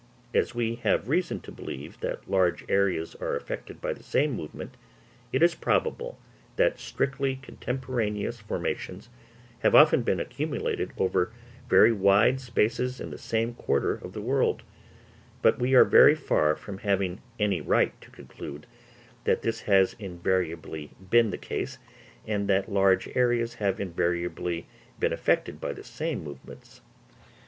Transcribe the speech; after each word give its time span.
As 0.33 0.55
we 0.55 0.77
have 0.77 1.09
reason 1.09 1.41
to 1.41 1.51
believe 1.51 1.99
that 1.99 2.27
large 2.27 2.65
areas 2.67 3.13
are 3.21 3.35
affected 3.35 3.79
by 3.79 3.93
the 3.93 4.01
same 4.01 4.31
movement, 4.31 4.73
it 5.31 5.43
is 5.43 5.53
probable 5.53 6.17
that 6.55 6.79
strictly 6.79 7.35
contemporaneous 7.35 8.39
formations 8.39 9.09
have 9.59 9.75
often 9.75 10.01
been 10.01 10.19
accumulated 10.19 10.91
over 10.97 11.31
very 11.69 11.91
wide 11.91 12.41
spaces 12.41 12.99
in 12.99 13.11
the 13.11 13.17
same 13.19 13.53
quarter 13.53 13.91
of 13.93 14.13
the 14.13 14.21
world; 14.23 14.63
but 15.43 15.59
we 15.59 15.75
are 15.75 15.85
very 15.85 16.15
far 16.15 16.55
from 16.55 16.79
having 16.79 17.21
any 17.37 17.61
right 17.61 17.93
to 18.01 18.09
conclude 18.09 18.65
that 19.25 19.43
this 19.43 19.61
has 19.69 19.93
invariably 19.99 20.89
been 21.11 21.29
the 21.29 21.37
case, 21.37 21.77
and 22.25 22.49
that 22.49 22.71
large 22.73 23.07
areas 23.15 23.53
have 23.61 23.79
invariably 23.79 24.65
been 24.99 25.13
affected 25.13 25.61
by 25.61 25.71
the 25.71 25.83
same 25.83 26.23
movements. 26.23 26.81